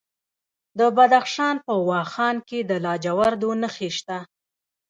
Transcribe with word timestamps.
د 0.79 0.81
بدخشان 0.97 1.55
په 1.65 1.73
واخان 1.89 2.35
کې 2.47 2.59
د 2.69 2.71
لاجوردو 2.85 3.49
نښې 3.61 3.89
شته. 3.97 4.17